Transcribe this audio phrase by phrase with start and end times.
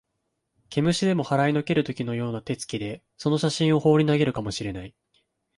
[0.71, 4.95] 毛虫でも払いのける時のような手つきで、その写真をほうり投げるかも知れない